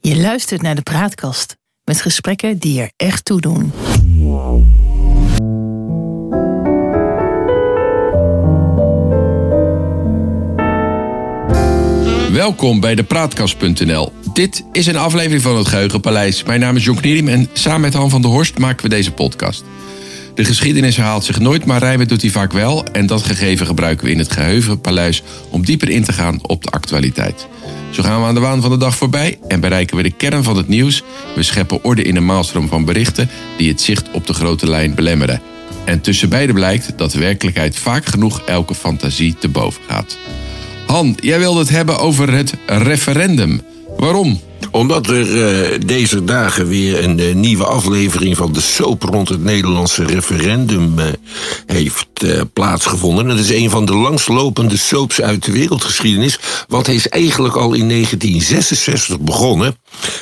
[0.00, 3.72] Je luistert naar de Praatkast met gesprekken die er echt toe doen.
[12.32, 14.12] Welkom bij de Praatkast.nl.
[14.32, 16.42] Dit is een aflevering van het Geheugenpaleis.
[16.42, 19.12] Mijn naam is John Knierim en samen met Han van der Horst maken we deze
[19.12, 19.64] podcast.
[20.34, 22.84] De geschiedenis herhaalt zich nooit, maar rijmen doet hij vaak wel.
[22.92, 26.70] En dat gegeven gebruiken we in het Geheugenpaleis om dieper in te gaan op de
[26.70, 27.46] actualiteit.
[27.90, 30.42] Zo gaan we aan de waan van de dag voorbij en bereiken we de kern
[30.42, 31.02] van het nieuws.
[31.34, 34.94] We scheppen orde in een maalstroom van berichten die het zicht op de grote lijn
[34.94, 35.40] belemmeren.
[35.84, 40.18] En tussen beide blijkt dat de werkelijkheid vaak genoeg elke fantasie te boven gaat.
[40.86, 43.60] Han, jij wilde het hebben over het referendum.
[43.96, 44.40] Waarom?
[44.70, 49.42] Omdat er eh, deze dagen weer een eh, nieuwe aflevering van de soap rond het
[49.42, 51.06] Nederlandse referendum eh,
[51.66, 52.06] heeft
[52.52, 53.24] plaatsgevonden.
[53.24, 56.38] En dat is een van de langslopende soaps uit de wereldgeschiedenis.
[56.68, 59.76] Wat is eigenlijk al in 1966 begonnen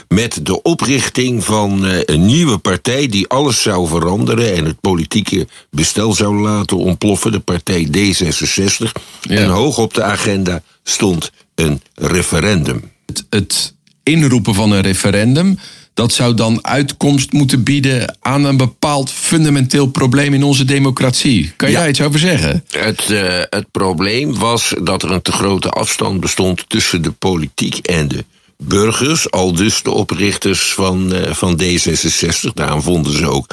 [0.08, 6.12] met de oprichting van een nieuwe partij die alles zou veranderen en het politieke bestel
[6.12, 7.32] zou laten ontploffen.
[7.32, 8.92] De partij D66.
[9.28, 12.92] En hoog op de agenda stond een referendum.
[13.06, 15.58] Het, het inroepen van een referendum.
[15.94, 21.52] Dat zou dan uitkomst moeten bieden aan een bepaald fundamenteel probleem in onze democratie.
[21.56, 21.88] Kan jij Ja.
[21.88, 22.64] iets over zeggen?
[22.70, 27.76] Het, eh, het probleem was dat er een te grote afstand bestond tussen de politiek
[27.76, 28.24] en de
[28.68, 29.30] burgers.
[29.30, 32.52] Al dus de oprichters van, eh, van D66.
[32.54, 33.46] Daarom vonden ze ook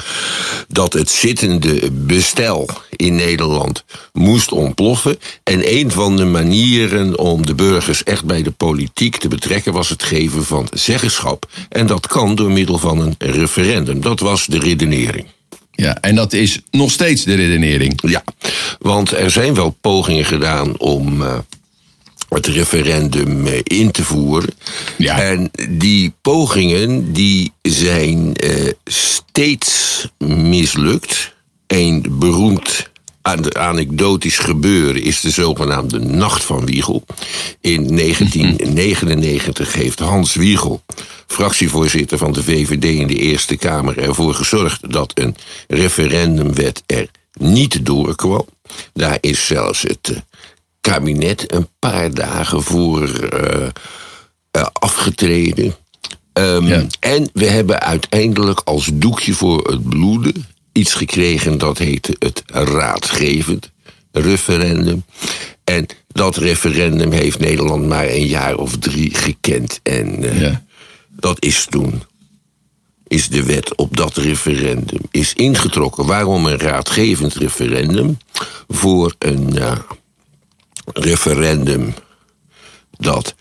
[0.68, 5.18] dat het zittende bestel in Nederland moest ontploffen.
[5.42, 9.88] En een van de manieren om de burgers echt bij de politiek te betrekken was
[9.88, 11.48] het geven van zeggenschap.
[11.68, 14.00] En dat kan door middel van een referendum.
[14.00, 15.26] Dat was de redenering.
[15.72, 18.00] Ja, en dat is nog steeds de redenering.
[18.02, 18.24] Ja,
[18.78, 21.38] want er zijn wel pogingen gedaan om eh,
[22.30, 24.54] het referendum eh, in te voeren.
[24.98, 25.22] Ja.
[25.22, 31.34] En die pogingen die zijn eh, steeds mislukt.
[31.66, 32.90] Een beroemd
[33.22, 37.04] an- anekdotisch gebeuren is de zogenaamde Nacht van Wiegel.
[37.60, 40.82] In 1999 heeft Hans Wiegel,
[41.26, 45.36] fractievoorzitter van de VVD in de Eerste Kamer, ervoor gezorgd dat een
[45.68, 48.46] referendumwet er niet doorkwam.
[48.92, 50.16] Daar is zelfs het eh,
[50.80, 53.68] kabinet een paar dagen voor eh,
[54.50, 55.74] eh, afgetreden.
[56.32, 56.86] Ehm, Ja.
[57.00, 63.70] En we hebben uiteindelijk als doekje voor het bloeden iets gekregen dat heette het raadgevend
[64.12, 65.04] referendum.
[65.64, 69.80] En dat referendum heeft Nederland maar een jaar of drie gekend.
[69.82, 70.62] En eh, Ja.
[71.10, 72.02] dat is toen
[73.06, 76.06] is de wet op dat referendum is ingetrokken.
[76.06, 78.18] Waarom een raadgevend referendum?
[78.68, 79.58] Voor een
[80.92, 81.94] referendum
[82.90, 83.34] dat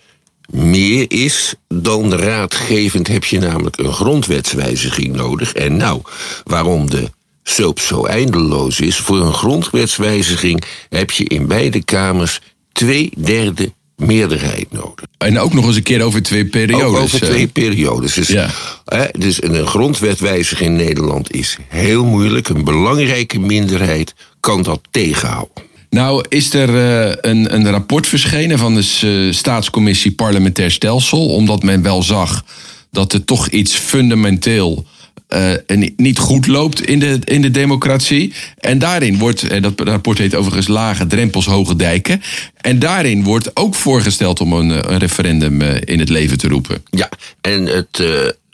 [0.52, 5.54] meer is dan raadgevend, heb je namelijk een grondwetswijziging nodig.
[5.54, 6.02] En nou,
[6.44, 7.10] waarom de
[7.44, 14.72] soap zo eindeloos is, voor een grondwetswijziging heb je in beide kamers twee derde meerderheid
[14.72, 15.06] nodig.
[15.18, 16.86] En ook nog eens een keer over twee periodes.
[16.86, 18.14] Ook over twee periodes.
[18.14, 18.50] Dus, Ja.
[18.86, 22.50] hè, dus een grondwetwijziging in Nederland is heel moeilijk.
[22.50, 25.64] Een belangrijke minderheid kan dat tegenhouden.
[25.90, 31.64] Nou, is er eh, een, een rapport verschenen van de eh, Staatscommissie Parlementair Stelsel, omdat
[31.64, 32.46] men wel zag
[32.92, 34.86] dat er toch iets fundamenteel
[35.28, 35.52] eh,
[35.96, 38.34] niet goed loopt in de, in de democratie.
[38.58, 42.22] En daarin wordt, dat rapport heet overigens Lage Drempels, Hoge Dijken.
[42.62, 46.84] En daarin wordt ook voorgesteld om een, een referendum in het leven te roepen.
[46.90, 47.10] Ja,
[47.42, 48.04] en het,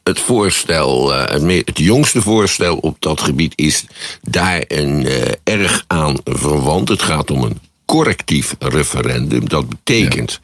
[0.09, 3.85] het voorstel, eh, het, het jongste voorstel op dat gebied is
[4.21, 6.89] daar een eh, erg aan verwant.
[6.89, 9.49] Het gaat om een correctief referendum.
[9.49, 10.39] Dat betekent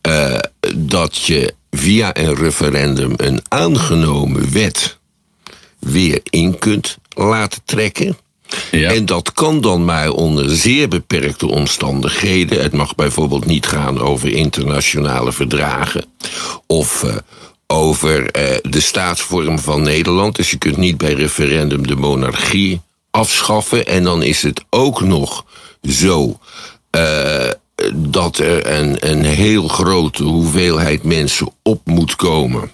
[0.00, 0.38] eh,
[0.76, 4.98] dat je via een referendum een aangenomen wet
[5.78, 8.16] weer in kunt laten trekken.
[8.70, 8.90] Ja.
[8.90, 12.62] En dat kan dan maar onder zeer beperkte omstandigheden.
[12.62, 16.04] Het mag bijvoorbeeld niet gaan over internationale verdragen
[16.66, 17.04] of
[17.72, 20.36] over eh, de staatsvorm van Nederland.
[20.36, 22.80] Dus je kunt niet bij referendum de monarchie
[23.10, 23.86] afschaffen.
[23.86, 25.44] En dan is het ook nog
[25.82, 26.38] zo
[26.90, 27.50] eh,
[27.94, 32.70] dat er een, een heel grote hoeveelheid mensen op moet komen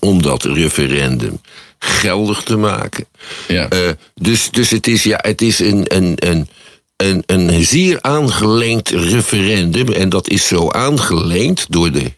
[0.00, 1.40] om dat referendum
[1.78, 3.06] geldig te maken.
[3.48, 3.68] Ja.
[3.68, 6.48] Eh, dus, dus het is, ja, het is een, een, een,
[6.96, 9.92] een, een zeer aangelengd referendum.
[9.92, 12.12] En dat is zo aangelengd door de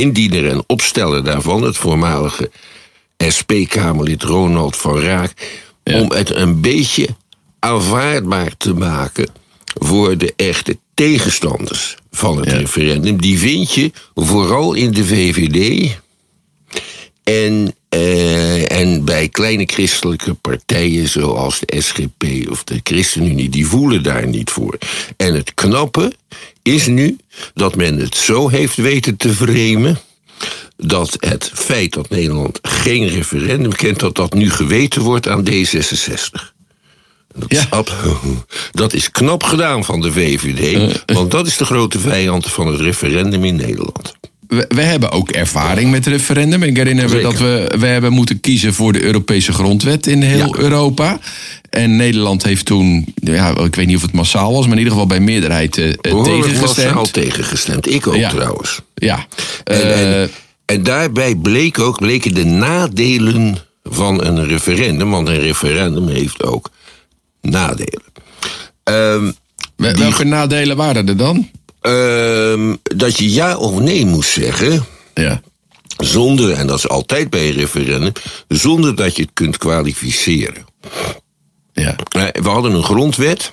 [0.00, 2.50] indiener en opsteller daarvan, het voormalige
[3.16, 5.32] SP-Kamerlid Ronald van Raak,
[5.84, 7.08] om het een beetje
[7.58, 9.28] aanvaardbaar te maken
[9.74, 12.56] voor de echte tegenstanders van het Ja.
[12.56, 15.90] referendum, die vind je vooral in de VVD
[17.28, 24.02] en, eh, en bij kleine christelijke partijen zoals de SGP of de ChristenUnie, die voelen
[24.02, 24.78] daar niet voor.
[25.16, 26.12] En het knappe
[26.62, 27.16] is nu
[27.54, 29.98] dat men het zo heeft weten te vremen
[30.76, 36.52] dat het feit dat Nederland geen referendum kent, dat dat nu geweten wordt aan D66.
[37.34, 37.82] Dat, Ja.
[37.84, 37.88] is,
[38.70, 42.80] dat is knap gedaan van de VVD, want dat is de grote vijand van het
[42.80, 44.17] referendum in Nederland.
[44.48, 46.62] We, we hebben ook ervaring met referendum.
[46.62, 50.54] Ik herinner me dat we, we hebben moeten kiezen voor de Europese grondwet in heel
[50.56, 50.62] Ja.
[50.62, 51.18] Europa.
[51.70, 54.92] En Nederland heeft toen, ja, ik weet niet of het massaal was, maar in ieder
[54.92, 56.94] geval bij meerderheid Behoorlijk tegengestemd.
[56.94, 57.90] massaal tegengestemd.
[57.90, 58.30] Ik ook Ja.
[58.30, 58.80] trouwens.
[58.94, 59.26] Ja,
[59.64, 60.30] En, Eh, en,
[60.64, 65.10] en daarbij bleek ook, bleken de nadelen van een referendum.
[65.10, 66.70] Want een referendum heeft ook
[67.40, 68.02] nadelen.
[68.84, 69.30] Ehm,
[69.76, 71.48] wel- welke nadelen waren er dan?
[71.80, 74.84] Ehm, dat je ja of nee moest zeggen.
[75.14, 75.40] Ja,
[75.98, 78.12] Zonder, en dat is altijd bij een referendum,
[78.48, 80.64] zonder dat je het kunt kwalificeren.
[81.72, 83.52] ja, Eh, We hadden een grondwet.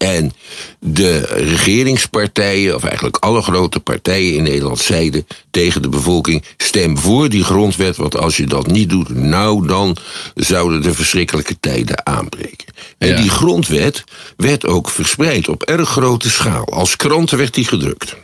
[0.00, 0.32] En
[0.78, 7.28] de regeringspartijen, of eigenlijk alle grote partijen in Nederland, zeiden tegen de bevolking: stem voor
[7.28, 9.96] die grondwet, want als je dat niet doet, nou dan
[10.34, 12.66] zouden de verschrikkelijke tijden aanbreken.
[12.98, 13.16] En Ja.
[13.20, 14.04] die grondwet
[14.36, 16.64] werd ook verspreid op erg grote schaal.
[16.64, 18.16] Als kranten werd die gedrukt.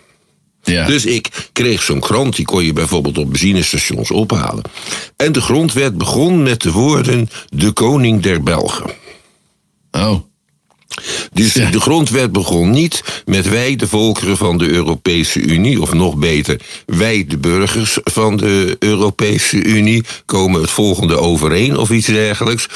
[0.63, 0.87] ja.
[0.87, 4.63] Dus ik kreeg zo'n krant, die kon je bijvoorbeeld op benzinestations ophalen.
[5.17, 8.91] En de grondwet begon met de woorden: de koning der Belgen.
[9.91, 10.21] oh,
[11.33, 11.71] Dus Ja.
[11.71, 16.61] de grondwet begon niet met wij de volkeren van de Europese Unie, of nog beter,
[16.87, 22.67] wij de burgers van de Europese Unie komen het volgende overeen of iets dergelijks,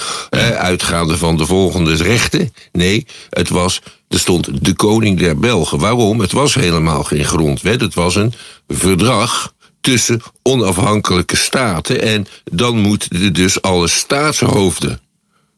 [0.58, 2.52] uitgaande van de volgende rechten.
[2.72, 5.78] Nee, het was, er stond de koning der Belgen.
[5.78, 6.20] Waarom?
[6.20, 8.32] Het was helemaal geen grondwet, het was een
[8.68, 15.00] verdrag tussen onafhankelijke staten en dan moeten dus alle staatshoofden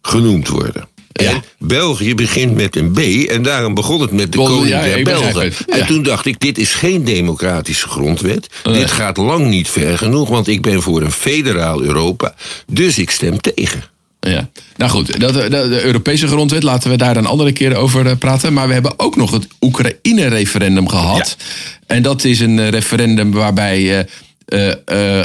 [0.02, 0.88] genoemd worden.
[1.12, 1.40] Ja.
[1.58, 2.98] België begint met een B
[3.28, 5.52] en daarom begon het met de Wel, koning ja, der Belgen.
[5.66, 8.46] En toen dacht ik, dit is geen democratische grondwet.
[8.64, 8.74] Nee.
[8.74, 12.34] Dit gaat lang niet ver genoeg, want ik ben voor een federaal Europa.
[12.66, 13.90] Dus ik stem tegen.
[14.20, 18.06] Ja, nou goed, dat, de, de Europese grondwet, laten we daar een andere keer over
[18.06, 18.52] eh, praten.
[18.52, 21.36] Maar we hebben ook nog het Oekraïne-referendum gehad.
[21.86, 24.06] En dat is een eh, referendum waarbij eh, eh, eh,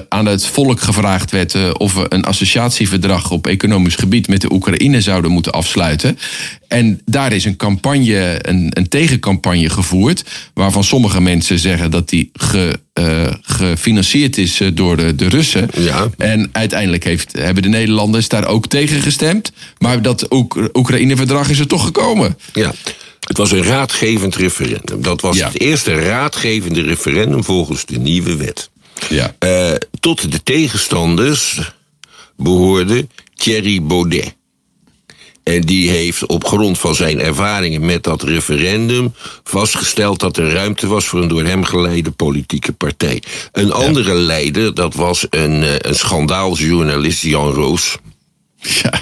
[0.09, 4.51] aan het volk gevraagd werd eh, of we een associatieverdrag op economisch gebied met de
[4.51, 6.19] Oekraïne zouden moeten afsluiten.
[6.68, 12.29] En daar is een campagne, een, een tegencampagne gevoerd, waarvan sommige mensen zeggen dat die
[12.33, 15.69] ge, eh, gefinancierd is eh, door de, de Russen.
[15.77, 16.07] Ja.
[16.18, 19.51] En uiteindelijk heeft, hebben de Nederlanders daar ook tegen gestemd.
[19.77, 22.38] Maar dat Oek- Oekraïne-verdrag is er toch gekomen.
[22.53, 22.74] Ja.
[23.27, 25.01] Het was een raadgevend referendum.
[25.01, 25.47] Dat was Ja.
[25.47, 28.69] het eerste raadgevende referendum volgens de nieuwe wet.
[29.10, 29.36] Ja.
[29.40, 31.60] Eh, tot de tegenstanders
[32.36, 34.36] behoorde Thierry Baudet.
[35.44, 39.14] En die heeft op grond van zijn ervaringen met dat referendum
[39.44, 43.22] vastgesteld dat er ruimte was voor een door hem geleide politieke partij.
[43.52, 47.98] Een andere leider, dat was een, eh, een schandaaljournalist, Jan Roos.
[48.60, 49.00] ja.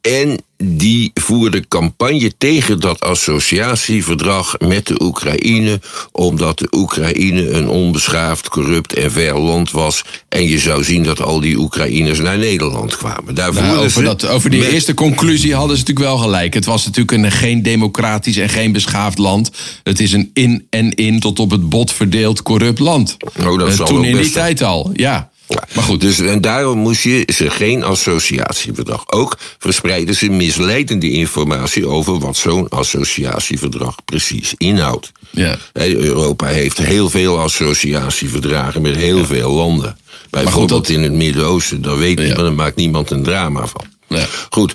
[0.00, 5.80] En die voerde campagne tegen dat associatieverdrag met de Oekraïne,
[6.12, 10.04] omdat de Oekraïne een onbeschaafd, corrupt en ver land was.
[10.28, 13.34] En je zou zien dat al die Oekraïners naar Nederland kwamen.
[13.34, 16.54] Daar Nou, over, ze dat, over die met- eerste conclusie hadden ze natuurlijk wel gelijk.
[16.54, 19.50] Het was natuurlijk een geen democratisch en geen beschaafd land.
[19.82, 23.16] Het is een in en in tot op het bot verdeeld corrupt land.
[23.40, 25.30] Oh, dat Eh, zal Toen in die tijd al, ja.
[25.48, 29.10] Maar goed, Dus, en daarom moest je ze geen associatieverdrag.
[29.10, 35.12] Ook verspreiden ze misleidende informatie over wat zo'n associatieverdrag precies inhoudt.
[35.30, 35.58] ja.
[35.72, 39.98] Europa heeft heel veel associatieverdragen met heel veel landen.
[40.30, 43.84] Bijvoorbeeld dat- in het Midden-Oosten, daar weet niemand, daar maakt niemand een drama van.
[44.08, 44.26] Ja.
[44.50, 44.74] Goed,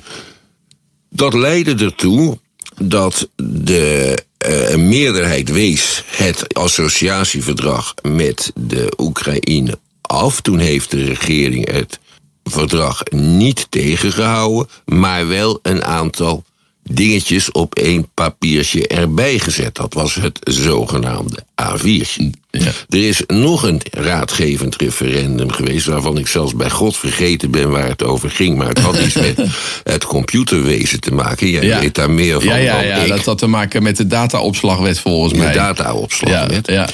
[1.09, 2.37] dat leidde ertoe
[2.81, 9.79] dat de eh, een meerderheid wees het associatieverdrag met de Oekraïne
[10.11, 10.41] af.
[10.41, 11.99] Toen heeft de regering het
[12.43, 16.43] verdrag niet tegengehouden, maar wel een aantal
[16.83, 19.75] dingetjes op één papiertje erbij gezet.
[19.75, 22.29] Dat was het zogenaamde A4'tje.
[22.51, 22.71] Ja.
[22.89, 25.85] Er is nog een raadgevend referendum geweest...
[25.85, 28.57] waarvan ik zelfs bij God vergeten ben waar het over ging...
[28.57, 29.37] maar het had iets met
[29.83, 31.49] het computerwezen te maken.
[31.49, 31.79] Jij Ja.
[31.79, 33.07] weet daar meer van Ja, ja, dan ja, ik.
[33.07, 35.47] dat had te maken met de dataopslagwet volgens de mij.
[35.47, 36.67] Ja, dataopslagwet.
[36.67, 36.89] ja.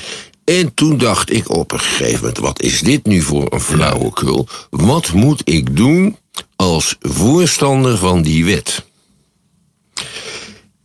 [0.50, 2.38] En toen dacht ik op een gegeven moment...
[2.38, 4.48] wat is dit nu voor een flauwekul?
[4.70, 6.18] Wat moet ik doen
[6.56, 8.86] als voorstander van die wet?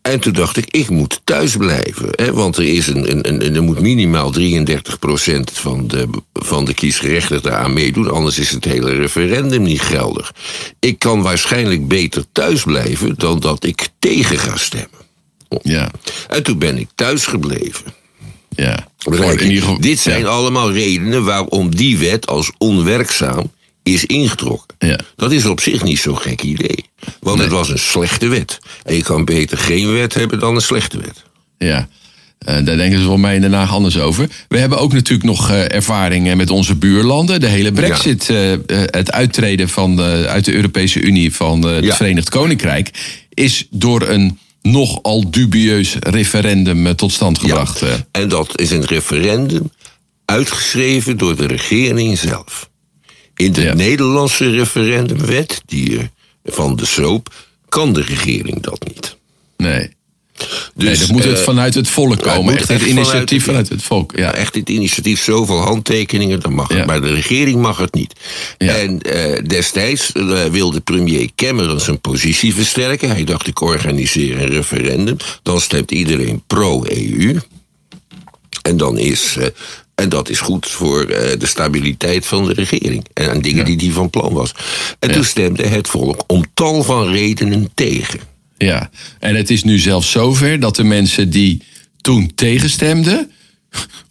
[0.00, 2.08] En toen dacht ik, ik moet thuis blijven.
[2.10, 4.40] Hè, want er, is een, een, een, er moet minimaal 33%
[5.52, 8.10] van de, van de kiesgerechtigden aan meedoen.
[8.10, 10.32] Anders is het hele referendum niet geldig.
[10.78, 15.00] Ik kan waarschijnlijk beter thuis blijven dan dat ik tegen ga stemmen.
[15.62, 15.90] Ja.
[16.28, 18.01] En toen ben ik thuis gebleven.
[18.56, 18.86] Ja.
[18.98, 20.26] Geval- Dit zijn ja.
[20.26, 23.50] allemaal redenen waarom die wet als onwerkzaam
[23.82, 24.76] is ingetrokken.
[24.78, 24.98] Ja.
[25.16, 26.84] Dat is op zich niet zo'n gek idee.
[27.20, 27.46] Want Nee.
[27.46, 28.58] het was een slechte wet.
[28.84, 31.22] En je kan beter geen wet hebben dan een slechte wet.
[31.58, 31.88] Ja.
[32.38, 34.28] Eh, daar denken ze voor mij in Den Haag anders over.
[34.48, 37.40] We hebben ook natuurlijk nog eh, ervaringen met onze buurlanden.
[37.40, 38.52] De hele brexit, eh,
[38.86, 41.96] het uittreden van, de- uit de Europese Unie van het Ja.
[41.96, 42.90] Verenigd Koninkrijk...
[43.34, 47.82] is door een nogal dubieus referendum eh, tot stand gebracht.
[47.82, 47.94] eh.
[48.10, 49.70] En dat is een referendum
[50.24, 52.70] uitgeschreven door de regering zelf.
[53.36, 53.74] In de Ja.
[53.74, 56.04] Nederlandse referendumwet, die eh,
[56.44, 57.34] van de soap,
[57.68, 59.16] kan de regering dat niet.
[59.56, 59.90] Nee.
[60.74, 62.56] Dus, nee, dat moet het eh, vanuit het volk komen.
[62.56, 64.12] Echt het initiatief vanuit- vanuit het volk.
[64.16, 64.34] Ja.
[64.34, 66.86] Echt dit initiatief, zoveel handtekeningen, dan mag het.
[66.86, 68.12] Maar de regering mag het niet.
[68.58, 68.74] Ja.
[68.74, 73.08] En eh, destijds eh, wilde premier Cameron zijn positie versterken.
[73.10, 75.16] Hij dacht, ik organiseer een referendum.
[75.42, 77.40] Dan stemt iedereen pro-EU.
[78.62, 79.36] En, dan is,
[79.94, 83.04] en dat is goed voor de stabiliteit van de regering.
[83.14, 84.52] En aan dingen die die van plan was.
[84.98, 85.14] En Ja.
[85.14, 88.20] toen stemde het volk om tal van redenen tegen.
[88.64, 91.62] Ja, en het is nu zelfs zover dat de mensen die
[92.00, 93.30] toen tegenstemden.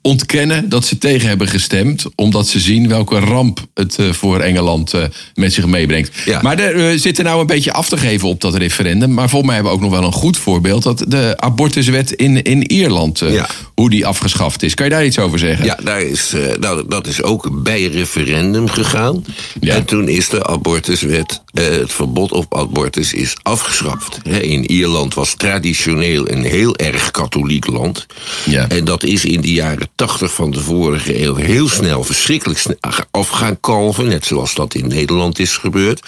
[0.02, 2.06] Ontkennen dat ze tegen hebben gestemd.
[2.16, 5.04] omdat ze zien welke ramp het eh, voor Engeland eh,
[5.34, 6.12] met zich meebrengt.
[6.26, 6.42] Ja.
[6.42, 9.14] Maar er, we zitten nou een beetje af te geven op dat referendum.
[9.14, 10.84] Maar volgens mij hebben we ook nog wel een goed voorbeeld.
[10.84, 13.22] dat de abortuswet in, in Ierland.
[13.22, 13.48] eh, Ja.
[13.76, 14.74] hoe die afgeschaft is.
[14.74, 15.66] Kan je daar iets over zeggen?
[15.66, 19.26] Ja, daar is, eh, nou, dat is ook bij referendum gegaan.
[19.60, 19.76] Ja.
[19.76, 24.18] En toen is de abortuswet, eh, het verbod op abortus is afgeschaft.
[24.42, 28.06] In Ierland was traditioneel een heel erg katholiek land.
[28.46, 28.68] Ja.
[28.70, 32.66] En dat is in de jaren tachtig van de vorige eeuw heel snel verschrikkelijk
[33.12, 34.08] af gaan kalven.
[34.08, 36.08] Net zoals dat in Nederland is gebeurd.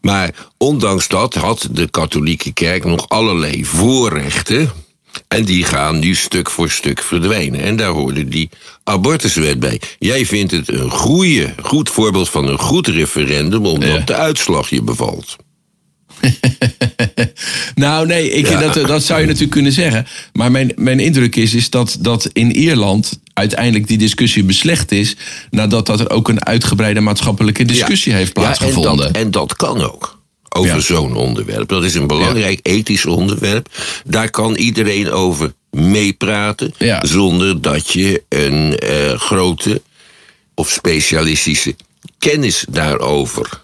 [0.00, 4.72] Maar ondanks dat had de katholieke kerk nog allerlei voorrechten.
[5.28, 7.60] En die gaan nu stuk voor stuk verdwijnen.
[7.60, 8.50] En daar hoorde die
[8.84, 9.80] abortuswet bij.
[9.98, 13.66] Jij vindt het een goeie, goed voorbeeld van een goed referendum...
[13.66, 13.98] omdat Ja.
[13.98, 15.36] de uitslag je bevalt.
[17.74, 18.60] Nou, nee, ik, Ja.
[18.60, 20.06] dat, dat zou je natuurlijk kunnen zeggen.
[20.32, 25.16] Maar mijn, mijn indruk is, is dat, dat in Ierland uiteindelijk die discussie beslecht is.
[25.50, 28.18] nadat dat er ook een uitgebreide maatschappelijke discussie Ja.
[28.18, 29.06] heeft Ja, plaatsgevonden.
[29.06, 30.22] en, dat, en dat kan ook.
[30.48, 30.80] Over Ja.
[30.80, 31.68] zo'n onderwerp.
[31.68, 33.68] Dat is een belangrijk ethisch onderwerp.
[34.04, 36.74] Daar kan iedereen over meepraten.
[36.78, 37.04] Ja.
[37.06, 39.82] Zonder dat je een eh, grote
[40.54, 41.74] of specialistische
[42.18, 43.62] kennis daarover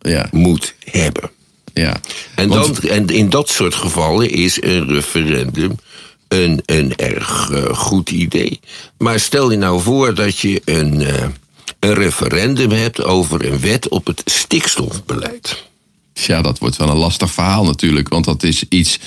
[0.00, 1.30] ja, moet hebben.
[1.74, 2.00] Ja.
[2.34, 5.76] En, Want- dan, en in dat soort gevallen is een referendum
[6.32, 8.60] een, een erg eh, goed idee.
[8.98, 11.26] Maar stel je nou voor dat je een, eh,
[11.78, 15.64] een referendum hebt over een wet op het stikstofbeleid.
[16.14, 18.08] Ja, dat wordt wel een lastig verhaal natuurlijk.
[18.08, 18.98] Want dat is iets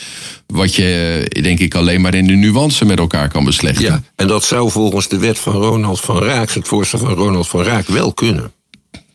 [0.48, 3.84] wat je, eh, denk ik, alleen maar in de nuance met elkaar kan beslechten.
[3.84, 7.48] Ja, en dat zou volgens de wet van Ronald van Raak, het voorstel van Ronald
[7.48, 8.52] van Raak, wel kunnen.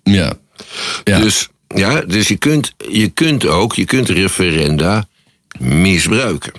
[0.03, 0.33] ja.
[1.05, 1.19] ja.
[1.19, 5.09] Dus, ja, dus je, kunt, je kunt ook, je kunt referenda
[5.59, 6.53] misbruiken.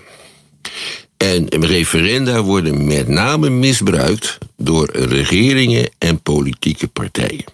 [1.18, 7.46] En referenda worden met name misbruikt door regeringen en politieke partijen.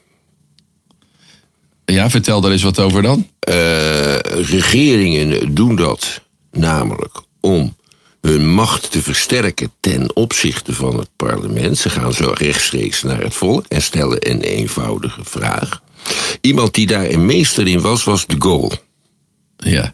[1.86, 3.30] ja, vertel daar eens wat over dan.
[3.40, 6.22] Eh, regeringen doen dat
[6.52, 7.76] namelijk om
[8.22, 11.78] hun macht te versterken ten opzichte van het parlement.
[11.78, 15.82] Ze gaan zo rechtstreeks naar het volk en stellen een eenvoudige vraag.
[16.42, 18.80] Iemand die daar een meester in was, was de Gaulle.
[19.58, 19.94] Ja.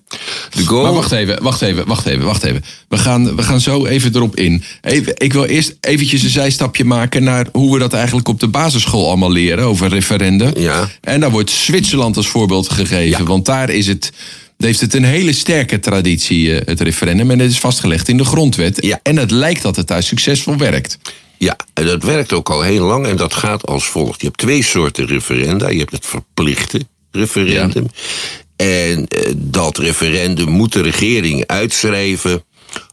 [0.49, 2.63] De Gaulle Maar wacht even, wacht even, wacht even, wacht even.
[2.87, 4.63] We gaan, we gaan zo even erop in.
[4.81, 8.47] Even, ik wil eerst eventjes een zijstapje maken naar hoe we dat eigenlijk op de
[8.47, 10.51] basisschool allemaal leren over referenda.
[10.55, 10.89] Ja.
[11.01, 13.07] En daar wordt Zwitserland als voorbeeld gegeven.
[13.19, 13.23] Ja.
[13.23, 14.11] Want daar is het,
[14.57, 17.31] heeft het een hele sterke traditie, eh, het referendum.
[17.31, 18.77] En het is vastgelegd in de grondwet.
[18.85, 18.99] Ja.
[19.03, 20.97] En het lijkt dat het daar succesvol werkt.
[21.43, 24.21] Ja, en dat werkt ook al heel lang en dat gaat als volgt.
[24.21, 25.69] Je hebt twee soorten referenda.
[25.69, 26.81] Je hebt het verplichte
[27.11, 27.87] referendum.
[28.55, 32.43] En eh, dat referendum moet de regering uitschrijven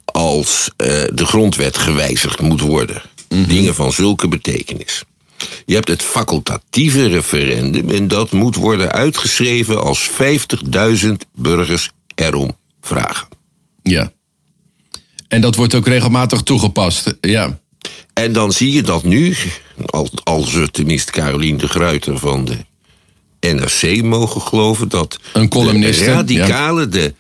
[0.05, 3.03] als eh, de grondwet gewijzigd moet worden.
[3.29, 5.03] Dingen van zulke betekenis.
[5.67, 10.11] Je hebt het facultatieve referendum en dat moet worden uitgeschreven als
[11.05, 13.29] 50.000 burgers erom vragen.
[13.83, 14.13] Ja.
[15.29, 17.15] En dat wordt ook regelmatig toegepast.
[17.21, 17.59] Ja.
[18.13, 19.37] En dan zie je dat nu,
[19.87, 22.57] al- als we tenminste Carolien de Gruiter van de
[23.41, 27.15] NRC mogen geloven, dat Een de radicalen, de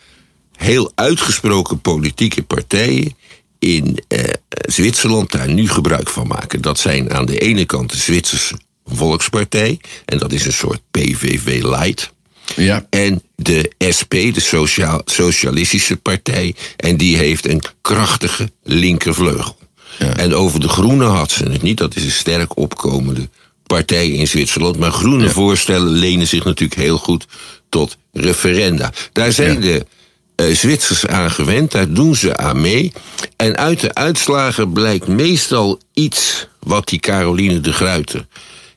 [0.57, 3.15] heel uitgesproken politieke partijen
[3.59, 6.61] in eh, Zwitserland daar nu gebruik van maken.
[6.61, 12.12] Dat zijn aan de ene kant de Zwitserse Volkspartij, en dat is een soort PVV-light.
[12.57, 12.87] Ja.
[12.91, 19.57] En de SP, de Sociaal, Socialistische Partij, en die heeft een krachtige linkervleugel.
[20.00, 20.16] Ja.
[20.16, 23.28] En over de Groenen had ze het niet, dat is een sterk opkomende
[23.66, 24.78] partij in Zwitserland.
[24.78, 27.26] Maar groene voorstellen lenen zich natuurlijk heel goed
[27.69, 28.92] tot referenda.
[29.12, 29.87] Daar zijn de
[30.35, 32.92] eh, Zwitsers aan gewend, daar doen ze aan mee.
[33.37, 38.26] En uit de uitslagen blijkt meestal iets wat die Caroline de Gruyter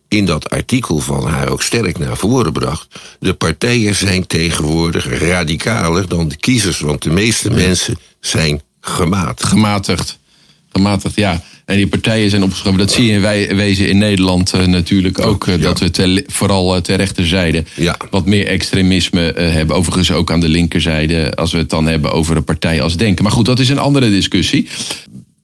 [0.08, 2.88] in dat artikel van haar ook sterk naar voren bracht.
[3.20, 9.50] De partijen zijn tegenwoordig radicaler dan de kiezers, want de meeste mensen zijn gematigd.
[9.50, 10.20] Gematigd.
[10.74, 11.42] Gematigd, ja.
[11.66, 12.80] En die partijen zijn opgeschoven.
[12.80, 15.48] Dat zie je in wij, wezen in Nederland eh, natuurlijk ook.
[15.48, 15.62] eh, ja.
[15.62, 17.98] Dat we ter- vooral eh, ter rechterzijde Ja.
[18.10, 19.76] wat meer extremisme hebben.
[19.76, 21.36] Overigens ook aan de linkerzijde.
[21.36, 23.24] Als we het dan hebben over een partij als Denken.
[23.24, 24.68] Maar goed, dat is een andere discussie.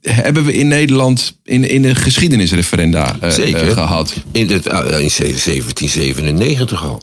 [0.02, 3.68] Hebben we in Nederland in, in de geschiedenisreferenda eh, Zeker.
[3.68, 4.14] eh, gehad?
[4.32, 7.02] In, het, in 1797 al.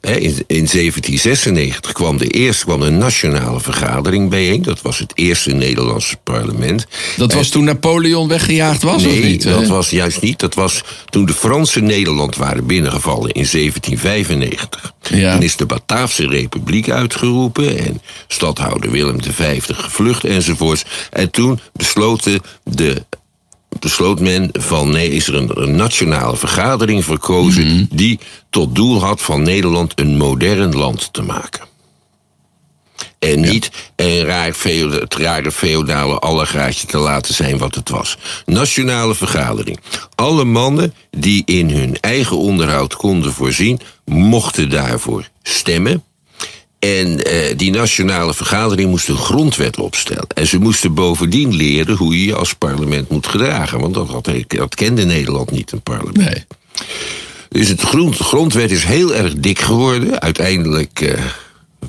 [0.00, 4.62] In, in 1796 kwam de eerste kwam een nationale vergadering bijeen.
[4.62, 6.86] Dat was het eerste Nederlandse parlement.
[7.16, 9.42] Dat was toen Napoleon weggejaagd was, nee, of niet?
[9.42, 10.38] dat Eh, was juist niet.
[10.38, 14.92] Dat was toen de Fransen Nederland waren binnengevallen in 1795.
[15.10, 15.32] Ja.
[15.32, 20.84] Toen is de Bataafse Republiek uitgeroepen en stadhouder Willem V gevlucht enzovoorts.
[21.10, 23.04] En toen besloten de
[23.80, 27.84] besloot men van nee, is er een, een nationale vergadering verkozen Mhm.
[27.90, 28.18] die
[28.50, 31.64] tot doel had van Nederland een modern land te maken.
[33.18, 38.16] En niet een raar feoda- het rare feodale allegaatje te laten zijn wat het was.
[38.46, 39.80] Nationale vergadering.
[40.14, 46.04] Alle mannen die in hun eigen onderhoud konden voorzien, mochten daarvoor stemmen.
[46.86, 50.26] En eh, die nationale vergadering moest een grondwet opstellen.
[50.34, 53.80] En ze moesten bovendien leren hoe je je als parlement moet gedragen.
[53.80, 56.16] Want dat, had, dat kende Nederland niet, een parlement.
[56.16, 56.44] nee.
[57.48, 60.20] Dus het grond, grondwet is heel erg dik geworden.
[60.20, 61.20] Uiteindelijk eh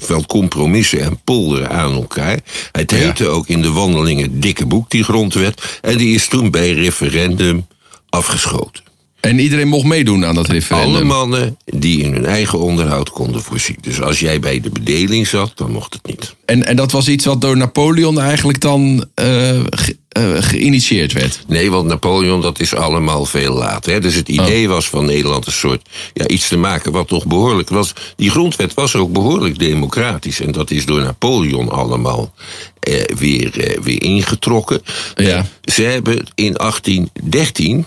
[0.07, 2.39] wel compromissen en polderen aan elkaar.
[2.71, 2.97] Het Ja.
[2.97, 5.79] heette ook in de wandelingen dikke boek, die grondwet.
[5.81, 7.67] En die is toen bij referendum
[8.09, 8.83] afgeschoten.
[9.19, 10.95] En iedereen mocht meedoen aan dat referendum.
[10.95, 13.77] Alle mannen die in hun eigen onderhoud konden voorzien.
[13.81, 16.35] Dus als jij bij de bedeling zat, dan mocht het niet.
[16.45, 19.59] En, en dat was iets wat door Napoleon eigenlijk dan eh,
[20.17, 21.43] eh, geïnitieerd werd.
[21.47, 23.91] Nee, want Napoleon, dat is allemaal veel later.
[23.91, 23.99] Hè?
[23.99, 27.69] Dus het idee was van Nederland een soort ja, iets te maken wat toch behoorlijk
[27.69, 27.93] was.
[28.15, 30.39] Die grondwet was ook behoorlijk democratisch.
[30.39, 32.33] En dat is door Napoleon allemaal
[32.79, 34.81] eh, weer, eh, weer ingetrokken.
[35.15, 35.45] Ja.
[35.63, 37.85] Ze hebben in 1813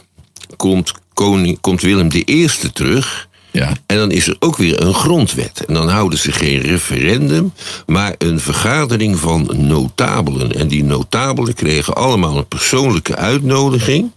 [0.61, 3.29] komt, koning, komt Willem I terug.
[3.51, 3.73] Ja.
[3.87, 5.64] En dan is er ook weer een grondwet.
[5.64, 7.53] En dan houden ze geen referendum,
[7.87, 10.53] maar een vergadering van notabelen.
[10.53, 14.11] En die notabelen kregen allemaal een persoonlijke uitnodiging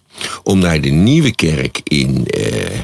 [0.43, 2.79] om naar de nieuwe kerk in, eh,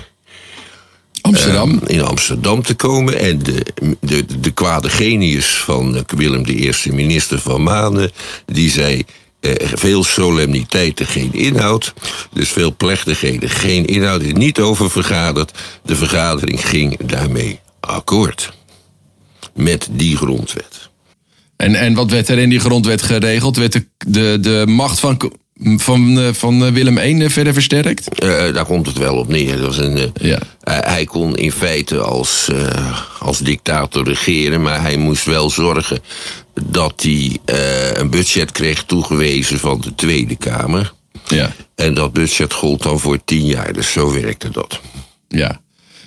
[1.22, 1.82] Amsterdam.
[1.86, 3.20] eh, in Amsterdam te komen.
[3.20, 3.66] En de,
[4.00, 8.12] de, de kwade genius van Willem I, minister van Manen,
[8.46, 9.06] die zei.
[9.40, 11.94] Eh, veel solemniteiten, geen inhoud.
[12.34, 14.22] Dus veel plechtigheden, geen inhoud.
[14.22, 15.52] Is niet over vergaderd.
[15.84, 18.54] De vergadering ging daarmee akkoord.
[19.54, 20.90] Met die grondwet.
[21.56, 23.58] En, en wat werd er in die grondwet geregeld?
[23.58, 28.20] Werd de, de, de macht van, van, eh, van eh, Willem I verder versterkt?
[28.20, 29.58] Eh, daar komt het wel op neer.
[29.58, 30.40] Dat was een, eh, Ja.
[30.64, 36.00] eh, hij kon in feite als, eh, als dictator regeren, maar hij moest wel zorgen
[36.64, 40.94] dat hij eh, een budget kreeg toegewezen van de Tweede Kamer.
[41.28, 41.52] Ja.
[41.76, 44.80] En dat budget gold dan voor tien jaar, dus zo werkte dat.
[45.28, 45.62] ja.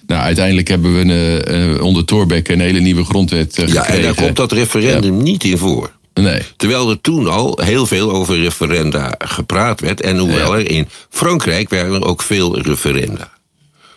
[0.07, 1.43] Nou, uiteindelijk hebben we een,
[1.77, 4.03] eh, onder Thorbecke een hele nieuwe grondwet eh, Ja, en gekregen.
[4.03, 5.91] daar komt dat referendum niet in voor.
[6.15, 6.43] Nee.
[6.57, 10.01] Terwijl er toen al heel veel over referenda gepraat werd.
[10.01, 10.59] En hoewel Ja.
[10.63, 13.33] er in Frankrijk waren er ook veel referenda.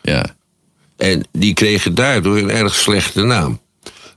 [0.02, 0.26] Ja.
[0.98, 3.60] En die kregen daardoor een erg slechte naam.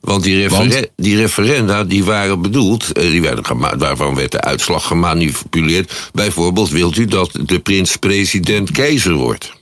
[0.00, 0.88] Want die, referen- Want?
[0.96, 6.10] die referenda die waren bedoeld, eh, die werden waarvan werd de uitslag gemanipuleerd.
[6.12, 9.52] Bijvoorbeeld, wilt u dat de prins president keizer wordt?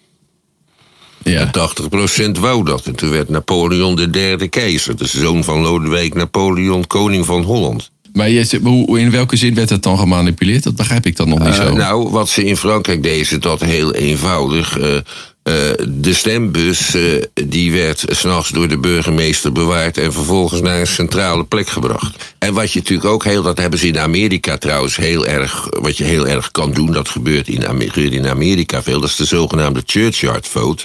[1.22, 1.51] Ja.
[1.51, 2.87] 80% wou dat.
[2.87, 4.96] En toen werd Napoleon de derde keizer.
[4.96, 7.90] De zoon van Lodewijk Napoleon, koning van Holland.
[8.17, 10.63] Maar je, hoe, in welke zin werd dat dan gemanipuleerd?
[10.63, 11.73] Dat begrijp ik dan nog niet Eh, zo.
[11.75, 14.79] nou, wat ze in Frankrijk deden, dat heel eenvoudig.
[14.79, 14.97] Eh,
[15.47, 15.55] Eh,
[15.89, 17.03] de stembus eh,
[17.35, 22.35] die werd s'nachts door de burgemeester bewaard en vervolgens naar een centrale plek gebracht.
[22.39, 25.97] En wat je natuurlijk ook heel, dat hebben ze in Amerika trouwens heel erg, wat
[25.97, 29.25] je heel erg kan doen, dat gebeurt in, Amerika, in Amerika veel, dat is de
[29.25, 30.85] zogenaamde churchyard vote.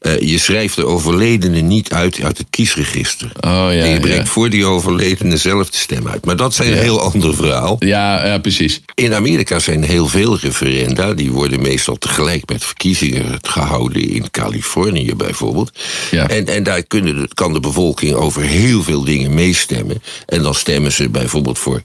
[0.00, 3.32] Eh, je schrijft de overledene niet uit uit het kiesregister.
[3.40, 4.32] Oh, ja, en je brengt ja.
[4.32, 6.24] voor die overledene zelf de stem uit.
[6.24, 7.76] Maar dat zijn een heel ander verhaal.
[7.78, 8.80] Ja, ja, precies.
[8.94, 11.12] In Amerika zijn heel veel referenda.
[11.12, 13.85] Die worden meestal tegelijk met verkiezingen gehouden.
[13.94, 15.78] In Californië bijvoorbeeld.
[16.10, 16.28] Ja.
[16.28, 20.02] En, en daar kunnen kan de bevolking over heel veel dingen meestemmen.
[20.26, 21.82] En dan stemmen ze bijvoorbeeld voor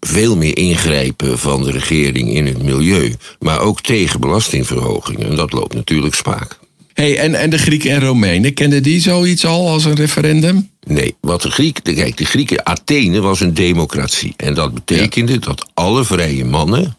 [0.00, 3.14] veel meer ingrijpen van de regering in het milieu.
[3.38, 5.28] Maar ook tegen belastingverhogingen.
[5.28, 6.58] En dat loopt natuurlijk spaak.
[6.94, 10.70] Hey, en, en de Grieken en Romeinen, kenden die zoiets al als een referendum?
[10.86, 11.94] Nee, wat de Grieken.
[11.94, 12.66] Kijk, de Grieken.
[12.66, 14.34] Athene was een democratie.
[14.36, 16.96] En dat betekende dat alle vrije mannen.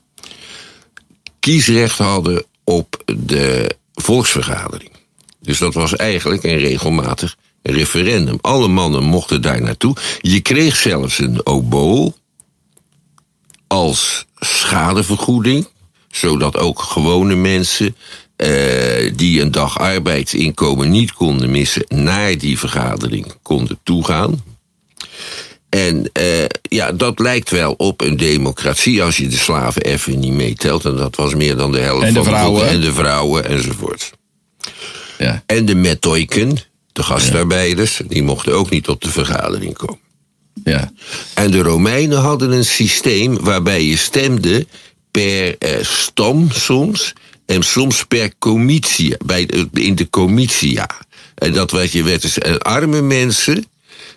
[1.40, 4.92] kiesrecht hadden op de volksvergadering.
[5.42, 8.38] Dus dat was eigenlijk een regelmatig referendum.
[8.42, 9.96] Alle mannen mochten daar naartoe.
[10.22, 12.14] Je kreeg zelfs een oboe
[13.68, 15.68] als schadevergoeding,
[16.12, 17.96] zodat ook gewone mensen
[18.36, 24.44] eh, die een dag arbeidsinkomen niet konden missen, naar die vergadering konden toegaan.
[25.76, 30.34] En eh, ja, dat lijkt wel op een democratie als je de slaven even niet
[30.34, 30.86] meetelt.
[30.86, 32.54] En dat was meer dan de helft En de van de vrouwen.
[32.60, 32.84] bevolking.
[32.84, 34.12] En de vrouwen enzovoort.
[35.18, 35.44] Ja.
[35.46, 36.58] En de mettoiken,
[36.92, 40.00] de gastarbeiders, die mochten ook niet op de vergadering komen.
[40.64, 40.92] ja.
[41.34, 44.68] En de Romeinen hadden een systeem waarbij je stemde
[45.12, 47.14] per eh, stam soms
[47.46, 50.90] en soms per comitia, bij de- in de comitia.
[51.36, 53.66] En dat wat je werd dus, arme mensen,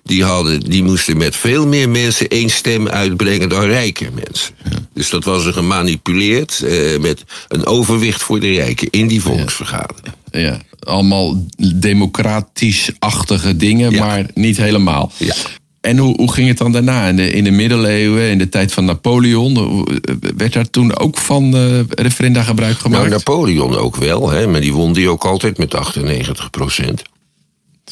[0.05, 4.55] die, hadden, die moesten met veel meer mensen één stem uitbrengen dan rijke mensen.
[4.95, 10.15] Dus dat was er gemanipuleerd eh, met een overwicht voor de rijken in die volksvergadering.
[10.31, 10.59] ja.
[10.79, 14.07] Allemaal democratisch-achtige dingen, Ja.
[14.07, 15.13] maar niet helemaal.
[15.17, 15.35] Ja.
[15.81, 17.07] En hoe, hoe ging het dan daarna?
[17.09, 20.01] In de, in de middeleeuwen, in de tijd van Napoleon, hoe-
[20.37, 22.99] werd daar toen ook van eh, referenda gebruik gemaakt?
[23.03, 27.03] Nou, Napoleon ook wel, hè, maar die won die ook altijd met 98 procent.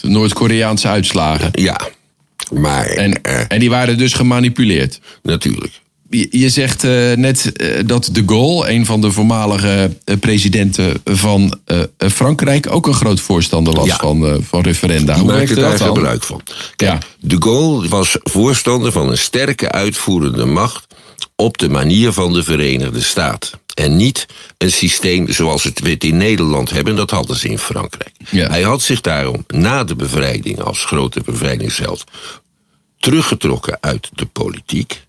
[0.03, 1.49] Noord-Koreaanse uitslagen.
[1.53, 1.81] Ja,
[2.53, 5.01] maar En, eh, en die waren dus gemanipuleerd.
[5.23, 5.81] natuurlijk.
[6.11, 11.59] Je, je zegt eh, net eh, dat de Gaulle, een van de voormalige presidenten van
[12.13, 13.97] Frankrijk, ook een groot voorstander was Ja.
[13.97, 15.15] van, van referenda.
[15.15, 15.87] Die Hoe maakte daar dan?
[15.95, 16.41] gebruik van.
[16.77, 16.99] Kijk, Ja.
[17.21, 20.87] de Gaulle was voorstander van een sterke uitvoerende macht
[21.37, 23.51] op de manier van de Verenigde Staten.
[23.77, 24.27] En niet
[24.59, 28.13] een systeem zoals het we het in Nederland hebben, dat hadden ze in Frankrijk.
[28.31, 28.49] Ja.
[28.49, 32.05] Hij had zich daarom na de bevrijding als grote bevrijdingsheld
[32.99, 35.07] teruggetrokken uit de politiek.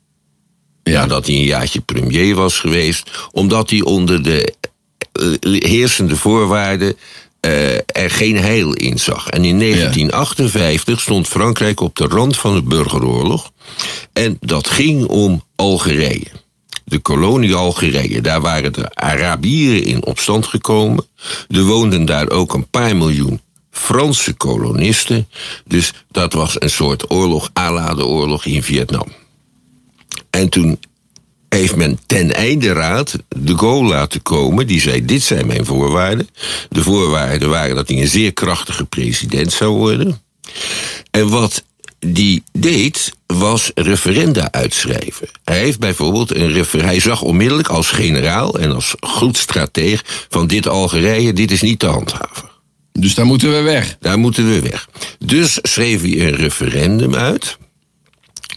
[0.84, 1.00] Ja.
[1.00, 4.54] Nadat hij een jaartje premier was geweest, omdat hij onder de
[5.12, 6.98] eh, heersende voorwaarden
[7.40, 9.30] eh, er geen heil in zag.
[9.30, 13.52] En in 1958 stond Frankrijk op de rand van de burgeroorlog.
[14.14, 16.46] En dat ging om Algerije.
[16.90, 21.06] De kolonie Algerije, daar waren de Arabieren in opstand gekomen.
[21.48, 25.28] Er woonden daar ook een paar miljoen Franse kolonisten.
[25.66, 29.08] Dus dat was een soort oorlog à la de oorlog in Vietnam.
[30.30, 30.80] En toen
[31.50, 34.68] heeft men ten einde raad de Gaulle laten komen.
[34.68, 36.30] Die zei, dit zijn mijn voorwaarden.
[36.70, 40.22] De voorwaarden waren dat hij een zeer krachtige president zou worden.
[41.12, 41.64] En wat
[42.00, 45.28] die deed, was referenda uitschrijven.
[45.44, 50.48] Hij heeft bijvoorbeeld een refer hij zag onmiddellijk als generaal en als goed strateeg van
[50.48, 52.50] dit Algerije, dit is niet te handhaven.
[52.92, 53.98] Dus daar moeten we weg.
[54.00, 54.90] Daar moeten we weg.
[55.20, 57.58] Dus schreef hij een referendum uit.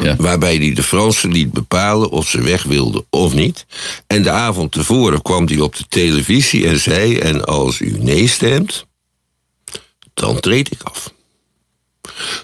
[0.03, 0.17] Ja.
[0.17, 3.67] Waarbij hij de Fransen liet bepalen of ze weg wilden of niet.
[4.07, 8.29] En de avond tevoren kwam hij op de televisie en zei: En als u nee
[8.29, 8.87] stemt,
[10.15, 11.13] dan treed ik af.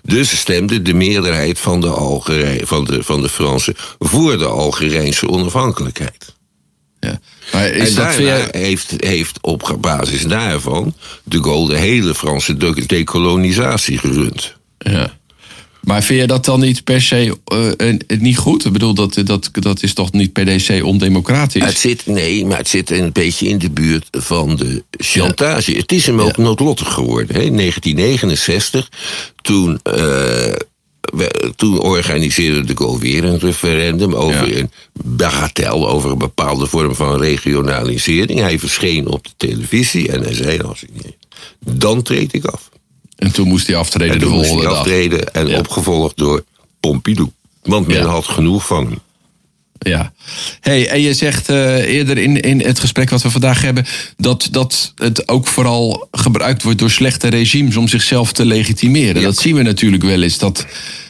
[0.02, 5.28] Dus stemde de meerderheid van de, Algerij, van de, van de Fransen voor de Algerijnse
[5.28, 6.34] onafhankelijkheid.
[7.00, 7.20] Ja.
[7.52, 12.56] Maar is en dat daarna heeft, heeft op basis daarvan de Gaulle de hele Franse
[12.56, 14.54] de- dekolonisatie gerund.
[14.78, 15.18] Ja.
[15.86, 17.36] Maar vind je dat dan niet per se
[17.76, 18.64] een- niet goed?
[18.64, 21.64] Ik bedoel, dat, dat, dat is toch niet per se ondemocratisch?
[21.64, 25.72] Het zit, nee, maar het zit een beetje in de buurt van de chantage.
[25.76, 27.36] Het is hem ook noodlottig geworden.
[27.36, 27.42] Hè.
[27.42, 28.88] In 1969,
[29.42, 29.94] toen, eh,
[31.00, 34.56] we- toen organiseerde de weer een referendum over Ja.
[34.58, 34.70] een
[35.02, 38.40] bagatel, over een bepaalde vorm van regionalisering.
[38.40, 40.90] Hij verscheen op de televisie en hij zei: als ik,
[41.60, 42.68] dan treed ik af.
[43.16, 44.78] En toen moest hij aftreden En de moest volgende dag.
[44.78, 45.58] aftreden en Ja.
[45.58, 46.44] opgevolgd door
[46.80, 47.30] Pompidou.
[47.62, 48.04] Want men Ja.
[48.06, 48.98] had genoeg van hem.
[49.78, 50.12] Ja.
[50.60, 53.86] Hey, en je zegt uh, eerder in, in het gesprek wat we vandaag hebben...
[54.16, 59.20] Dat, dat het ook vooral gebruikt wordt door slechte regimes om zichzelf te legitimeren.
[59.20, 59.26] Ja.
[59.26, 60.38] Dat zien we natuurlijk wel eens.
[60.38, 60.66] Dat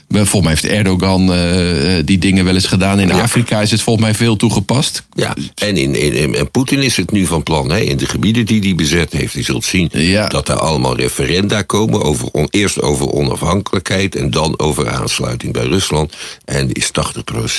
[0.09, 3.01] Volgens mij heeft Erdogan uh, die dingen wel eens gedaan.
[3.01, 5.07] In Afrika is het volgens mij veel toegepast.
[5.13, 7.71] Ja, en, in, in, en Poetin is het nu van plan.
[7.71, 9.33] Hè, in de gebieden die hij bezet heeft.
[9.33, 10.27] Je zult zien ja.
[10.27, 12.03] dat er allemaal referenda komen.
[12.03, 16.13] Over on, eerst over onafhankelijkheid en dan over aansluiting bij Rusland.
[16.45, 16.91] En is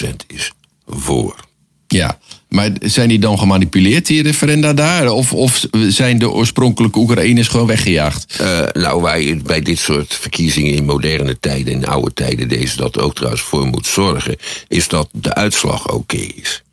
[0.03, 0.51] 80% is
[0.85, 1.35] voor.
[1.87, 5.11] Ja, maar zijn die dan gemanipuleerd, die referenda daar?
[5.11, 8.37] Of, of zijn de oorspronkelijke Oekraïners gewoon weggejaagd?
[8.41, 12.77] Uh, nou, waar je bij dit soort verkiezingen in moderne tijden, in oude tijden, deze
[12.77, 14.35] dat ook trouwens voor moet zorgen,
[14.67, 16.63] is dat de uitslag oké is.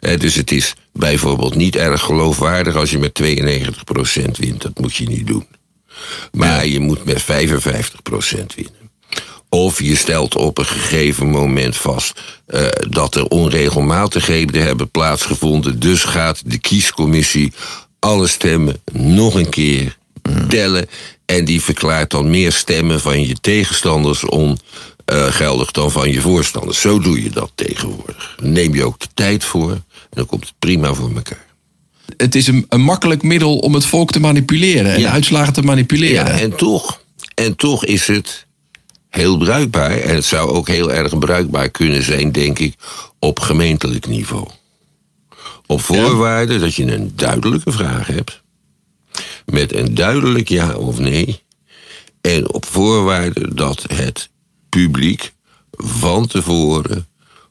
[0.00, 4.62] Uh, dus het is bijvoorbeeld niet erg geloofwaardig als je met 92% wint.
[4.62, 5.46] Dat moet je niet doen.
[6.32, 6.72] Maar ja.
[6.72, 7.26] je moet met 55%
[8.54, 8.87] winnen.
[9.48, 15.80] Of je stelt op een gegeven moment vast uh, dat er onregelmatigheden hebben plaatsgevonden.
[15.80, 17.52] Dus gaat de kiescommissie
[17.98, 19.96] alle stemmen nog een keer
[20.48, 20.86] tellen.
[21.24, 26.80] En die verklaart dan meer stemmen van je tegenstanders ongeldig dan van je voorstanders.
[26.80, 28.36] Zo doe je dat tegenwoordig.
[28.42, 31.46] Neem je ook de tijd voor en dan komt het prima voor elkaar.
[32.16, 35.10] Het is een, een makkelijk middel om het volk te manipuleren en ja.
[35.10, 36.26] uitslagen te manipuleren.
[36.26, 37.02] Ja, en toch,
[37.34, 38.46] en toch is het
[39.08, 39.96] heel bruikbaar.
[39.96, 42.74] En het zou ook heel erg bruikbaar kunnen zijn, denk ik,
[43.18, 44.48] op gemeentelijk niveau.
[45.66, 46.58] Op voorwaarde ja.
[46.58, 48.42] dat je een duidelijke vraag hebt.
[49.46, 51.42] Met een duidelijk ja of nee.
[52.20, 54.28] En op voorwaarde dat het
[54.68, 55.32] publiek
[55.70, 57.06] van tevoren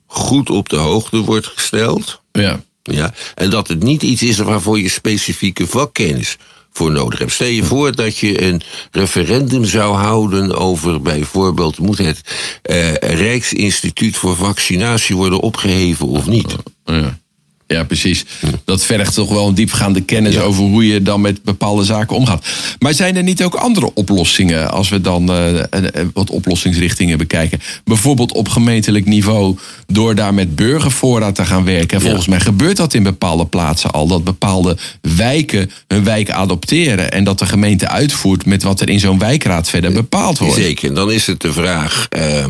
[0.05, 2.21] goed op de hoogte wordt gesteld.
[2.31, 2.65] Ja.
[2.83, 6.37] Ja, en dat het niet iets is waarvoor je specifieke vakkennis
[6.77, 7.31] voor nodig hebt.
[7.31, 8.61] Stel je voor dat je een
[8.91, 11.79] referendum zou houden over bijvoorbeeld...
[11.79, 12.21] moet het
[12.69, 16.55] uh, Rijksinstituut voor Vaccinatie worden opgeheven of niet?
[16.85, 17.17] Ja.
[17.67, 18.25] Ja, precies.
[18.65, 20.41] Dat vergt toch wel een diepgaande kennis ja.
[20.41, 22.45] over hoe je dan met bepaalde zaken omgaat.
[22.79, 25.63] Maar zijn er niet ook andere oplossingen als we dan uh,
[26.13, 27.59] wat oplossingsrichtingen bekijken?
[27.83, 31.97] Bijvoorbeeld op gemeentelijk niveau door daar met burgerfora te gaan werken.
[31.97, 32.31] En volgens ja.
[32.31, 34.07] mij gebeurt dat in bepaalde plaatsen al.
[34.07, 37.11] Dat bepaalde wijken hun wijk adopteren.
[37.11, 40.55] En dat de gemeente uitvoert met wat er in zo'n wijkraad verder bepaald wordt.
[40.55, 40.93] Zeker.
[40.93, 42.07] Dan is het de vraag.
[42.17, 42.45] Uh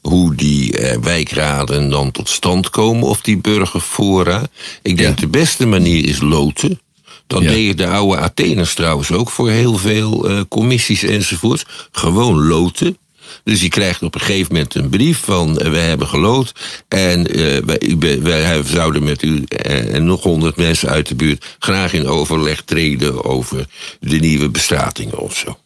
[0.00, 4.42] hoe die eh, wijkraden dan tot stand komen of die burgerfora.
[4.82, 5.20] Ik denk ja.
[5.20, 6.80] de beste manier is loten.
[7.26, 7.50] Dat ja.
[7.50, 11.66] deden de oude Atheners trouwens ook voor heel veel uh, commissies enzovoort.
[11.92, 12.98] Gewoon loten.
[13.44, 16.52] Dus je krijgt op een gegeven moment een brief van uh, we hebben geloot
[16.88, 17.58] en uh,
[17.98, 22.62] wij, wij, zouden met u en nog honderd mensen uit de buurt graag in overleg
[22.62, 23.66] treden over
[24.00, 25.58] de nieuwe bestratingen of zo.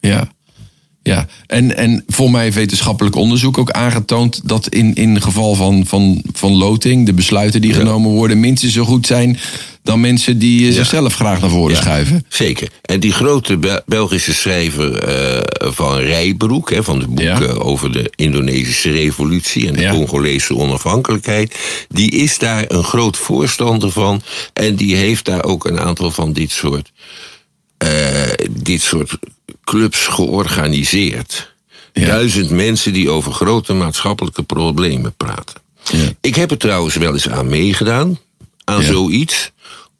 [0.00, 0.32] Ja.
[1.08, 5.86] Ja, en, en voor mij heeft wetenschappelijk onderzoek ook aangetoond dat in, in geval van,
[5.86, 7.76] van, van loting de besluiten die ja.
[7.76, 9.38] genomen worden minstens zo goed zijn
[9.88, 10.72] dan mensen die ja.
[10.72, 12.24] zichzelf graag naar voren ja, schuiven.
[12.28, 12.68] Zeker.
[12.82, 15.40] En die grote Bel Belgische schrijver uh,
[15.72, 17.52] van Rijbroek, hè, van de boeken ja.
[17.52, 24.22] over de Indonesische revolutie en de Congolese onafhankelijkheid, die is daar een groot voorstander van.
[24.52, 26.92] En die heeft daar ook een aantal van dit soort,
[27.84, 27.88] uh,
[28.50, 29.18] dit soort
[29.68, 31.52] clubs georganiseerd.
[31.92, 32.06] Ja.
[32.06, 35.54] Duizend mensen die over grote maatschappelijke problemen praten.
[35.92, 36.12] Ja.
[36.20, 38.18] Ik heb er trouwens wel eens aan meegedaan,
[38.64, 38.86] aan ja.
[38.86, 39.52] zoiets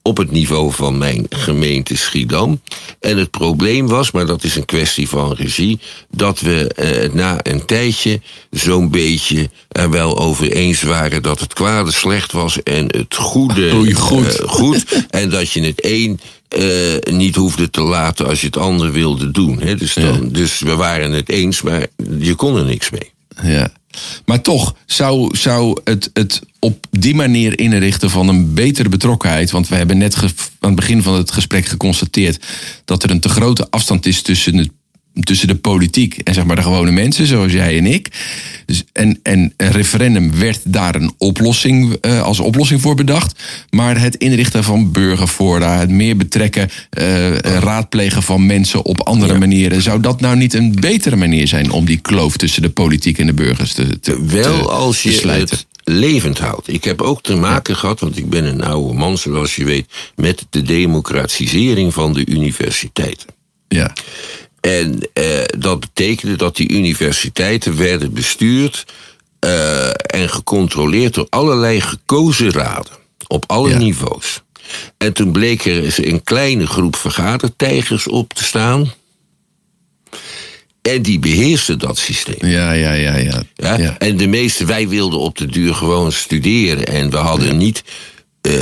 [0.09, 2.61] op het niveau van mijn gemeente Schiedam.
[3.01, 7.39] En het probleem was, maar dat is een kwestie van regie, dat we eh, na
[7.43, 12.85] een tijdje zo'n beetje er wel over eens waren dat het kwade slecht was en
[12.87, 14.41] het goede oh, goed.
[14.41, 14.85] Uh, goed.
[15.11, 16.21] en dat je het een
[16.59, 19.61] uh, niet hoefde te laten als je het ander wilde doen.
[19.61, 19.75] Hè?
[19.75, 20.29] Dus, dan, ja.
[20.33, 21.87] dus we waren het eens, maar
[22.19, 23.13] je kon er niks mee.
[23.43, 23.71] Ja.
[24.25, 29.51] Maar toch zou, zou het, het op die manier inrichten van een betere betrokkenheid.
[29.51, 32.47] Want we hebben net aan het begin van het gesprek geconstateerd
[32.85, 34.71] dat er een te grote afstand is tussen het
[35.21, 38.09] tussen de politiek en zeg maar de gewone mensen, zoals jij en ik.
[38.67, 43.43] Dus, en, en een referendum werd daar een oplossing uh, als oplossing voor bedacht.
[43.71, 49.39] Maar het inrichten van burgerfora, het meer betrekken, uh, raadplegen van mensen op andere ja.
[49.39, 53.19] manieren, zou dat nou niet een betere manier zijn om die kloof tussen de politiek
[53.19, 56.73] en de burgers te, te Wel te, als je het levend houdt.
[56.73, 57.81] Ik heb ook te maken ja.
[57.81, 62.27] gehad, want ik ben een oude man, zoals je weet, met de democratisering van de
[62.27, 63.29] universiteiten.
[63.69, 63.93] Ja.
[64.61, 65.25] En uh,
[65.59, 68.85] dat betekende dat die universiteiten werden bestuurd
[69.45, 72.93] uh, en gecontroleerd door allerlei gekozen raden.
[73.27, 73.79] Op alle ja.
[73.79, 74.43] niveaus.
[74.99, 78.93] En toen bleek er eens een kleine groep vergadertijgers op te staan.
[80.83, 82.51] En die beheersten dat systeem.
[82.51, 83.43] Ja, ja, ja, ja.
[83.55, 83.79] Ja?
[83.79, 83.99] ja.
[83.99, 86.87] En de meeste, wij wilden op de duur gewoon studeren.
[86.87, 87.83] En we hadden niet
[88.41, 88.53] eh,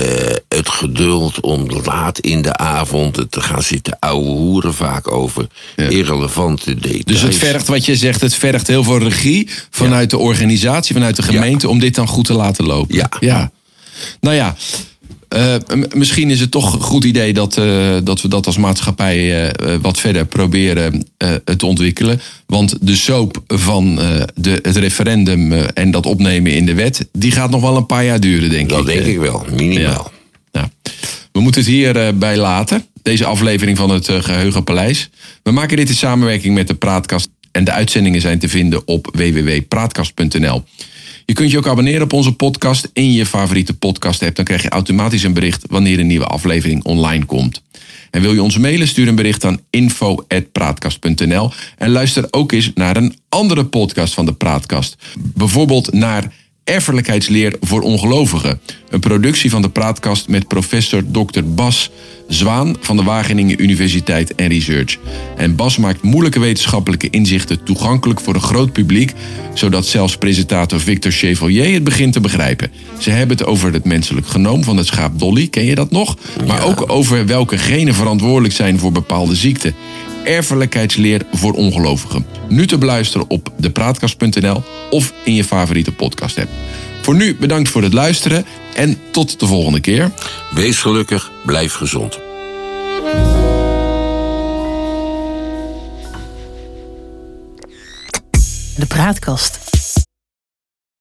[0.48, 6.74] het geduld om laat in de avond te gaan zitten ouwe hoeren vaak over irrelevante
[6.74, 7.04] details.
[7.04, 11.16] Dus het vergt wat je zegt, het vergt heel veel regie vanuit de organisatie, vanuit
[11.16, 12.94] de gemeente, om dit dan goed te laten lopen.
[12.94, 13.10] Ja.
[13.20, 13.50] ja.
[14.20, 14.56] Nou ja,
[15.94, 19.46] misschien is het toch een goed idee dat, eh, dat we dat als maatschappij eh,
[19.74, 22.20] eh, wat verder proberen eh, te ontwikkelen.
[22.46, 27.08] Want de soap van eh, de, het referendum eh, en dat opnemen in de wet,
[27.12, 28.76] die gaat nog wel een paar jaar duren, denk ik.
[28.76, 30.10] Dat denk Eh, ik wel, minimaal.
[30.52, 30.70] ja.
[31.32, 32.84] We moeten het hierbij bij laten.
[33.02, 35.10] Deze aflevering van het eh, Geheugenpaleis.
[35.42, 37.28] We maken dit in samenwerking met de Praatkast.
[37.52, 40.64] En de uitzendingen zijn te vinden op www.praatkast.nl.
[41.26, 44.36] Je kunt je ook abonneren op onze podcast in je favoriete podcast app.
[44.36, 47.62] Dan krijg je automatisch een bericht wanneer een nieuwe aflevering online komt.
[48.10, 51.50] En wil je ons mailen, stuur een bericht aan info.praatkast.nl.
[51.78, 54.96] En luister ook eens naar een andere podcast van de Praatkast.
[55.18, 56.32] Bijvoorbeeld naar
[56.66, 58.60] Erfelijkheidsleer voor ongelovigen.
[58.88, 61.42] Een productie van de Praatkast met professor Dr.
[61.44, 61.90] Bas
[62.28, 64.98] Zwaan van de Wageningen Universiteit en Research.
[65.36, 69.12] En Bas maakt moeilijke wetenschappelijke inzichten toegankelijk voor een groot publiek,
[69.54, 72.70] zodat zelfs presentator Victor Chevalier het begint te begrijpen.
[72.98, 76.16] Ze hebben het over het menselijk genoom van het schaap Dolly, ken je dat nog?
[76.46, 79.74] Maar ook over welke genen verantwoordelijk zijn voor bepaalde ziekten
[80.26, 82.26] erfelijkheidsleer voor ongelovigen.
[82.48, 86.48] Nu te beluisteren op depraatkast.nl of in je favoriete podcast app.
[87.02, 90.10] Voor nu bedankt voor het luisteren en tot de volgende keer.
[90.54, 92.18] Wees gelukkig, blijf gezond.
[98.76, 99.65] De Praatkast.